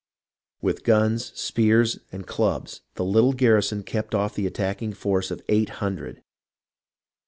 With 0.61 0.83
guns, 0.83 1.25
spears, 1.39 1.99
and 2.11 2.25
clubs, 2.25 2.81
the 2.95 3.05
little 3.05 3.33
garrison 3.33 3.83
kept 3.83 4.15
off 4.15 4.33
the 4.33 4.47
attacking 4.47 4.93
force 4.93 5.29
of 5.29 5.43
eight 5.47 5.69
hun 5.77 5.95
dred. 5.97 6.23